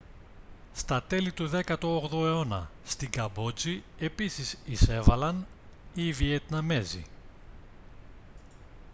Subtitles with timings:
[0.73, 5.45] στα τέλη του 18ου αιώνα στη καμπότζη επίσης εισέβαλαν
[5.93, 7.05] οι βιετναμέζοι